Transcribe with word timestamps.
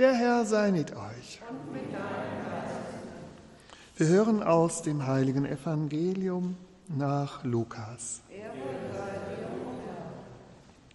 Der 0.00 0.14
Herr 0.14 0.46
sei 0.46 0.70
mit 0.72 0.92
euch. 0.96 1.42
Wir 3.98 4.06
hören 4.06 4.42
aus 4.42 4.80
dem 4.80 5.06
heiligen 5.06 5.44
Evangelium 5.44 6.56
nach 6.88 7.44
Lukas. 7.44 8.22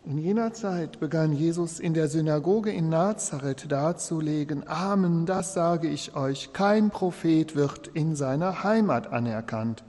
In 0.05 0.17
jener 0.17 0.53
Zeit 0.53 0.99
begann 0.99 1.33
Jesus 1.33 1.79
in 1.79 1.93
der 1.93 2.07
Synagoge 2.07 2.71
in 2.71 2.89
Nazareth 2.89 3.71
darzulegen, 3.71 4.67
Amen, 4.67 5.27
das 5.27 5.53
sage 5.53 5.87
ich 5.87 6.15
euch, 6.15 6.51
kein 6.53 6.89
Prophet 6.89 7.55
wird 7.55 7.89
in 7.89 8.15
seiner 8.15 8.63
Heimat 8.63 9.13
anerkannt. 9.13 9.83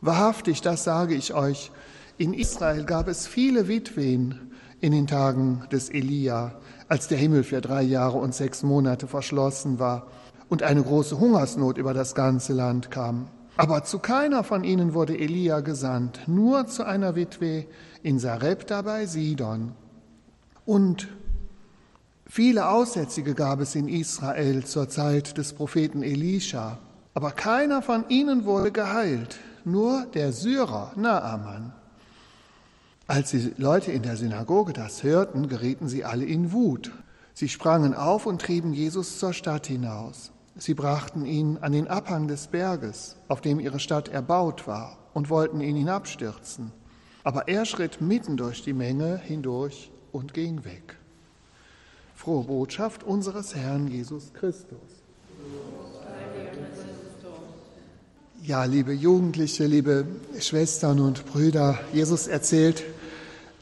Wahrhaftig, 0.00 0.62
das 0.62 0.84
sage 0.84 1.14
ich 1.14 1.34
euch, 1.34 1.70
in 2.16 2.32
Israel 2.32 2.84
gab 2.84 3.08
es 3.08 3.26
viele 3.26 3.68
Witwen 3.68 4.43
in 4.84 4.92
den 4.92 5.06
Tagen 5.06 5.62
des 5.72 5.88
Elia, 5.88 6.52
als 6.88 7.08
der 7.08 7.16
Himmel 7.16 7.42
für 7.42 7.62
drei 7.62 7.80
Jahre 7.80 8.18
und 8.18 8.34
sechs 8.34 8.62
Monate 8.62 9.06
verschlossen 9.06 9.78
war 9.78 10.08
und 10.50 10.62
eine 10.62 10.82
große 10.82 11.18
Hungersnot 11.18 11.78
über 11.78 11.94
das 11.94 12.14
ganze 12.14 12.52
Land 12.52 12.90
kam. 12.90 13.28
Aber 13.56 13.84
zu 13.84 13.98
keiner 13.98 14.44
von 14.44 14.62
ihnen 14.62 14.92
wurde 14.92 15.16
Elia 15.18 15.60
gesandt, 15.60 16.20
nur 16.26 16.66
zu 16.66 16.84
einer 16.84 17.16
Witwe 17.16 17.64
in 18.02 18.18
Sarepta 18.18 18.82
bei 18.82 19.06
Sidon. 19.06 19.72
Und 20.66 21.08
viele 22.26 22.68
Aussätzige 22.68 23.32
gab 23.32 23.60
es 23.60 23.74
in 23.74 23.88
Israel 23.88 24.66
zur 24.66 24.90
Zeit 24.90 25.38
des 25.38 25.54
Propheten 25.54 26.02
Elisha, 26.02 26.76
aber 27.14 27.30
keiner 27.30 27.80
von 27.80 28.04
ihnen 28.10 28.44
wurde 28.44 28.70
geheilt, 28.70 29.38
nur 29.64 30.04
der 30.12 30.32
Syrer 30.32 30.92
Naaman. 30.94 31.72
Als 33.06 33.32
die 33.32 33.52
Leute 33.58 33.92
in 33.92 34.02
der 34.02 34.16
Synagoge 34.16 34.72
das 34.72 35.02
hörten, 35.02 35.48
gerieten 35.48 35.88
sie 35.88 36.04
alle 36.04 36.24
in 36.24 36.52
Wut. 36.52 36.90
Sie 37.34 37.50
sprangen 37.50 37.94
auf 37.94 38.24
und 38.24 38.40
trieben 38.40 38.72
Jesus 38.72 39.18
zur 39.18 39.34
Stadt 39.34 39.66
hinaus. 39.66 40.32
Sie 40.56 40.72
brachten 40.72 41.26
ihn 41.26 41.58
an 41.60 41.72
den 41.72 41.86
Abhang 41.86 42.28
des 42.28 42.46
Berges, 42.46 43.16
auf 43.28 43.42
dem 43.42 43.60
ihre 43.60 43.78
Stadt 43.78 44.08
erbaut 44.08 44.66
war, 44.66 44.96
und 45.12 45.28
wollten 45.28 45.60
ihn 45.60 45.76
hinabstürzen. 45.76 46.72
Aber 47.24 47.48
er 47.48 47.66
schritt 47.66 48.00
mitten 48.00 48.38
durch 48.38 48.62
die 48.62 48.72
Menge 48.72 49.18
hindurch 49.18 49.90
und 50.12 50.32
ging 50.32 50.64
weg. 50.64 50.96
Frohe 52.14 52.44
Botschaft 52.44 53.02
unseres 53.02 53.54
Herrn 53.54 53.88
Jesus 53.88 54.32
Christus. 54.32 54.78
Ja, 58.42 58.64
liebe 58.64 58.92
Jugendliche, 58.92 59.66
liebe 59.66 60.06
Schwestern 60.38 61.00
und 61.00 61.24
Brüder, 61.26 61.78
Jesus 61.92 62.26
erzählt 62.26 62.84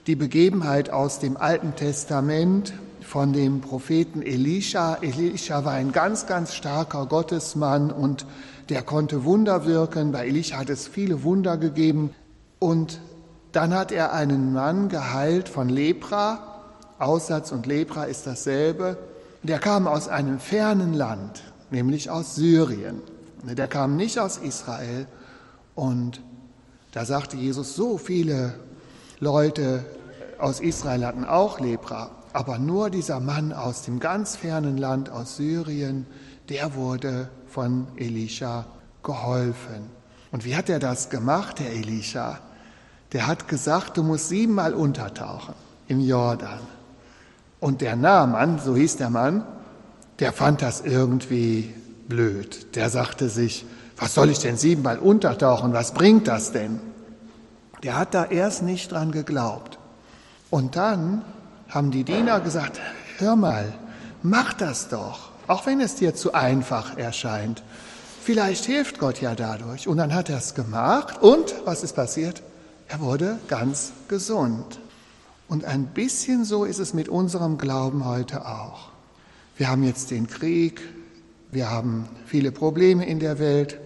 die 0.06 0.16
Begebenheit 0.16 0.90
aus 0.90 1.20
dem 1.20 1.36
Alten 1.36 1.76
Testament 1.76 2.74
von 3.02 3.32
dem 3.32 3.60
Propheten 3.60 4.22
Elisha. 4.22 4.96
Elisha 5.00 5.64
war 5.64 5.74
ein 5.74 5.92
ganz, 5.92 6.26
ganz 6.26 6.54
starker 6.54 7.06
Gottesmann 7.06 7.92
und 7.92 8.26
der 8.68 8.82
konnte 8.82 9.24
Wunder 9.24 9.64
wirken. 9.64 10.12
Bei 10.12 10.26
Elisha 10.26 10.56
hat 10.56 10.70
es 10.70 10.88
viele 10.88 11.22
Wunder 11.22 11.56
gegeben. 11.56 12.10
Und 12.58 13.00
dann 13.52 13.74
hat 13.74 13.92
er 13.92 14.12
einen 14.12 14.52
Mann 14.52 14.88
geheilt 14.88 15.48
von 15.48 15.68
Lepra. 15.68 16.62
Aussatz 16.98 17.52
und 17.52 17.66
Lepra 17.66 18.04
ist 18.04 18.26
dasselbe. 18.26 18.96
Der 19.42 19.58
kam 19.58 19.86
aus 19.86 20.08
einem 20.08 20.38
fernen 20.38 20.94
Land, 20.94 21.42
nämlich 21.70 22.10
aus 22.10 22.34
Syrien. 22.34 23.02
Der 23.42 23.68
kam 23.68 23.96
nicht 23.96 24.18
aus 24.18 24.38
Israel. 24.38 25.06
Und 25.74 26.22
da 26.92 27.04
sagte 27.04 27.36
Jesus, 27.36 27.76
so 27.76 27.98
viele 27.98 28.54
Leute 29.22 29.84
aus 30.40 30.58
Israel 30.58 31.06
hatten 31.06 31.24
auch 31.24 31.60
Lepra, 31.60 32.10
aber 32.32 32.58
nur 32.58 32.90
dieser 32.90 33.20
Mann 33.20 33.52
aus 33.52 33.82
dem 33.82 34.00
ganz 34.00 34.34
fernen 34.34 34.78
Land, 34.78 35.10
aus 35.10 35.36
Syrien, 35.36 36.08
der 36.48 36.74
wurde 36.74 37.28
von 37.46 37.86
Elisha 37.94 38.66
geholfen. 39.04 39.90
Und 40.32 40.44
wie 40.44 40.56
hat 40.56 40.68
er 40.68 40.80
das 40.80 41.08
gemacht, 41.08 41.60
der 41.60 41.70
Elisha? 41.70 42.40
Der 43.12 43.28
hat 43.28 43.46
gesagt, 43.46 43.96
du 43.96 44.02
musst 44.02 44.28
siebenmal 44.28 44.74
untertauchen 44.74 45.54
im 45.86 46.00
Jordan. 46.00 46.58
Und 47.60 47.80
der 47.80 47.94
Naaman, 47.94 48.58
so 48.58 48.74
hieß 48.74 48.96
der 48.96 49.10
Mann, 49.10 49.46
der 50.18 50.32
fand 50.32 50.62
das 50.62 50.80
irgendwie 50.80 51.72
blöd. 52.08 52.74
Der 52.74 52.90
sagte 52.90 53.28
sich, 53.28 53.66
was 53.96 54.14
soll 54.14 54.30
ich 54.30 54.40
denn 54.40 54.56
siebenmal 54.56 54.98
untertauchen? 54.98 55.72
Was 55.72 55.94
bringt 55.94 56.26
das 56.26 56.50
denn? 56.50 56.80
Der 57.82 57.98
hat 57.98 58.14
da 58.14 58.24
erst 58.24 58.62
nicht 58.62 58.92
dran 58.92 59.10
geglaubt. 59.12 59.78
Und 60.50 60.76
dann 60.76 61.24
haben 61.68 61.90
die 61.90 62.04
Diener 62.04 62.40
gesagt, 62.40 62.80
hör 63.18 63.36
mal, 63.36 63.72
mach 64.22 64.52
das 64.52 64.88
doch, 64.88 65.30
auch 65.48 65.66
wenn 65.66 65.80
es 65.80 65.94
dir 65.96 66.14
zu 66.14 66.34
einfach 66.34 66.96
erscheint. 66.96 67.62
Vielleicht 68.22 68.66
hilft 68.66 68.98
Gott 68.98 69.20
ja 69.20 69.34
dadurch. 69.34 69.88
Und 69.88 69.96
dann 69.96 70.14
hat 70.14 70.28
er 70.30 70.38
es 70.38 70.54
gemacht 70.54 71.20
und 71.22 71.54
was 71.64 71.82
ist 71.82 71.94
passiert? 71.94 72.42
Er 72.86 73.00
wurde 73.00 73.38
ganz 73.48 73.92
gesund. 74.06 74.78
Und 75.48 75.64
ein 75.64 75.86
bisschen 75.86 76.44
so 76.44 76.64
ist 76.64 76.78
es 76.78 76.94
mit 76.94 77.08
unserem 77.08 77.58
Glauben 77.58 78.04
heute 78.04 78.46
auch. 78.46 78.90
Wir 79.56 79.68
haben 79.68 79.82
jetzt 79.82 80.10
den 80.10 80.28
Krieg, 80.28 80.80
wir 81.50 81.70
haben 81.70 82.08
viele 82.26 82.52
Probleme 82.52 83.04
in 83.06 83.18
der 83.18 83.38
Welt. 83.38 83.78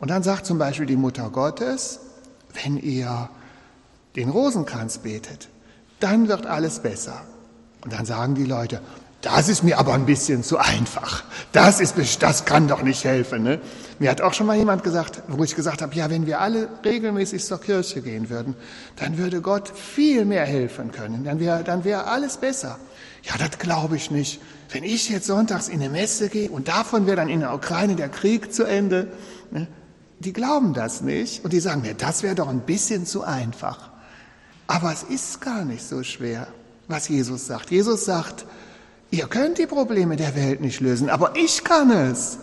Und 0.00 0.10
dann 0.10 0.22
sagt 0.22 0.46
zum 0.46 0.58
Beispiel 0.58 0.86
die 0.86 0.96
Mutter 0.96 1.30
Gottes, 1.30 2.00
wenn 2.62 2.78
ihr 2.78 3.28
den 4.16 4.28
Rosenkranz 4.28 4.98
betet, 4.98 5.48
dann 6.00 6.28
wird 6.28 6.46
alles 6.46 6.80
besser. 6.80 7.22
Und 7.82 7.92
dann 7.92 8.06
sagen 8.06 8.34
die 8.34 8.44
Leute, 8.44 8.80
das 9.24 9.48
ist 9.48 9.62
mir 9.62 9.78
aber 9.78 9.94
ein 9.94 10.04
bisschen 10.04 10.42
zu 10.42 10.58
einfach. 10.58 11.24
Das, 11.52 11.80
ist, 11.80 12.22
das 12.22 12.44
kann 12.44 12.68
doch 12.68 12.82
nicht 12.82 13.04
helfen. 13.04 13.42
Ne? 13.42 13.58
Mir 13.98 14.10
hat 14.10 14.20
auch 14.20 14.34
schon 14.34 14.46
mal 14.46 14.56
jemand 14.56 14.84
gesagt, 14.84 15.22
wo 15.28 15.42
ich 15.42 15.56
gesagt 15.56 15.80
habe, 15.80 15.94
ja, 15.94 16.10
wenn 16.10 16.26
wir 16.26 16.40
alle 16.40 16.68
regelmäßig 16.84 17.42
zur 17.42 17.58
Kirche 17.58 18.02
gehen 18.02 18.28
würden, 18.28 18.54
dann 18.96 19.16
würde 19.16 19.40
Gott 19.40 19.70
viel 19.70 20.26
mehr 20.26 20.44
helfen 20.44 20.92
können. 20.92 21.24
Dann 21.24 21.40
wäre 21.40 21.64
dann 21.64 21.84
wär 21.84 22.06
alles 22.06 22.36
besser. 22.36 22.78
Ja, 23.22 23.32
das 23.38 23.58
glaube 23.58 23.96
ich 23.96 24.10
nicht. 24.10 24.42
Wenn 24.70 24.84
ich 24.84 25.08
jetzt 25.08 25.26
sonntags 25.26 25.68
in 25.68 25.80
eine 25.80 25.88
Messe 25.88 26.28
gehe 26.28 26.50
und 26.50 26.68
davon 26.68 27.06
wäre 27.06 27.16
dann 27.16 27.30
in 27.30 27.40
der 27.40 27.54
Ukraine 27.54 27.96
der 27.96 28.10
Krieg 28.10 28.52
zu 28.52 28.64
Ende, 28.64 29.08
ne? 29.50 29.66
Die 30.20 30.32
glauben 30.32 30.74
das 30.74 31.00
nicht 31.00 31.44
und 31.44 31.52
die 31.52 31.60
sagen 31.60 31.82
mir, 31.82 31.94
das 31.94 32.22
wäre 32.22 32.34
doch 32.34 32.48
ein 32.48 32.60
bisschen 32.60 33.06
zu 33.06 33.24
einfach. 33.24 33.90
Aber 34.66 34.92
es 34.92 35.02
ist 35.02 35.40
gar 35.40 35.64
nicht 35.64 35.86
so 35.86 36.02
schwer, 36.02 36.46
was 36.88 37.08
Jesus 37.08 37.46
sagt. 37.46 37.70
Jesus 37.70 38.04
sagt, 38.04 38.46
ihr 39.10 39.26
könnt 39.26 39.58
die 39.58 39.66
Probleme 39.66 40.16
der 40.16 40.34
Welt 40.34 40.60
nicht 40.60 40.80
lösen, 40.80 41.10
aber 41.10 41.34
ich 41.36 41.64
kann 41.64 41.90
es. 41.90 42.38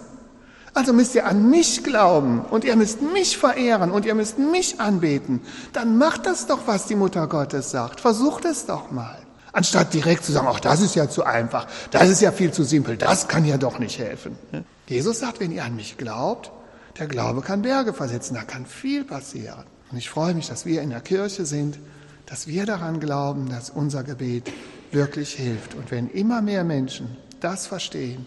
Also 0.73 0.93
müsst 0.93 1.15
ihr 1.15 1.25
an 1.25 1.49
mich 1.49 1.83
glauben 1.83 2.41
und 2.41 2.63
ihr 2.63 2.77
müsst 2.77 3.01
mich 3.01 3.37
verehren 3.37 3.91
und 3.91 4.05
ihr 4.05 4.15
müsst 4.15 4.39
mich 4.39 4.79
anbeten. 4.79 5.41
Dann 5.73 5.97
macht 5.97 6.25
das 6.25 6.47
doch, 6.47 6.59
was 6.65 6.85
die 6.85 6.95
Mutter 6.95 7.27
Gottes 7.27 7.71
sagt. 7.71 7.99
Versucht 7.99 8.45
es 8.45 8.65
doch 8.67 8.89
mal. 8.89 9.17
Anstatt 9.53 9.93
direkt 9.93 10.23
zu 10.23 10.31
sagen, 10.31 10.47
ach, 10.49 10.61
das 10.61 10.79
ist 10.79 10.95
ja 10.95 11.09
zu 11.09 11.25
einfach, 11.25 11.67
das 11.91 12.07
ist 12.07 12.21
ja 12.21 12.31
viel 12.31 12.53
zu 12.53 12.63
simpel, 12.63 12.95
das 12.95 13.27
kann 13.27 13.43
ja 13.43 13.57
doch 13.57 13.79
nicht 13.79 13.99
helfen. 13.99 14.37
Jesus 14.87 15.19
sagt, 15.19 15.41
wenn 15.41 15.51
ihr 15.51 15.65
an 15.65 15.75
mich 15.75 15.97
glaubt, 15.97 16.51
der 16.97 17.07
Glaube 17.07 17.41
kann 17.41 17.61
Berge 17.61 17.93
versetzen, 17.93 18.35
da 18.35 18.43
kann 18.43 18.65
viel 18.65 19.03
passieren. 19.03 19.63
Und 19.91 19.97
ich 19.97 20.09
freue 20.09 20.33
mich, 20.33 20.47
dass 20.47 20.65
wir 20.65 20.81
in 20.81 20.89
der 20.89 21.01
Kirche 21.01 21.45
sind 21.45 21.79
dass 22.31 22.47
wir 22.47 22.65
daran 22.65 23.01
glauben, 23.01 23.49
dass 23.49 23.69
unser 23.69 24.05
Gebet 24.05 24.49
wirklich 24.93 25.33
hilft. 25.33 25.75
Und 25.75 25.91
wenn 25.91 26.09
immer 26.09 26.41
mehr 26.41 26.63
Menschen 26.63 27.17
das 27.41 27.67
verstehen, 27.67 28.25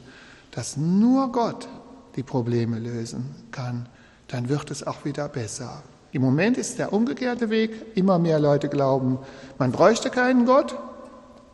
dass 0.50 0.76
nur 0.76 1.32
Gott 1.32 1.66
die 2.14 2.22
Probleme 2.22 2.78
lösen 2.78 3.34
kann, 3.50 3.88
dann 4.28 4.50
wird 4.50 4.70
es 4.70 4.86
auch 4.86 5.06
wieder 5.06 5.26
besser. 5.31 5.82
Im 6.12 6.20
Moment 6.20 6.58
ist 6.58 6.78
der 6.78 6.92
umgekehrte 6.92 7.48
Weg. 7.48 7.70
Immer 7.94 8.19
mehr 8.19 8.38
Leute 8.38 8.69
glauben, 8.69 9.19
man 9.58 9.72
bräuchte 9.72 10.10
keinen 10.10 10.44
Gott. 10.44 10.76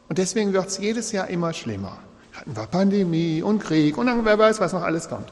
Und 0.08 0.18
deswegen 0.18 0.52
wird 0.52 0.66
es 0.66 0.78
jedes 0.78 1.12
Jahr 1.12 1.28
immer 1.28 1.52
schlimmer. 1.52 1.98
Hatten 2.32 2.56
wir 2.56 2.66
Pandemie 2.66 3.42
und 3.42 3.60
Krieg 3.60 3.96
und 3.96 4.06
dann 4.06 4.24
wer 4.24 4.38
weiß, 4.40 4.58
was 4.58 4.72
noch 4.72 4.82
alles 4.82 5.08
kommt. 5.08 5.30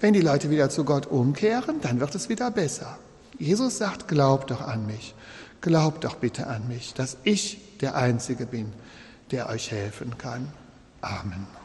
Wenn 0.00 0.14
die 0.14 0.22
Leute 0.22 0.50
wieder 0.50 0.70
zu 0.70 0.84
Gott 0.84 1.06
umkehren, 1.06 1.80
dann 1.82 2.00
wird 2.00 2.14
es 2.14 2.28
wieder 2.30 2.50
besser. 2.50 2.98
Jesus 3.38 3.78
sagt, 3.78 4.08
glaubt 4.08 4.50
doch 4.50 4.62
an 4.62 4.86
mich. 4.86 5.14
Glaubt 5.60 6.04
doch 6.04 6.16
bitte 6.16 6.46
an 6.46 6.68
mich, 6.68 6.94
dass 6.94 7.18
ich 7.22 7.78
der 7.80 7.94
Einzige 7.96 8.46
bin, 8.46 8.72
der 9.30 9.48
euch 9.50 9.70
helfen 9.70 10.16
kann. 10.16 10.48
Amen. 11.02 11.59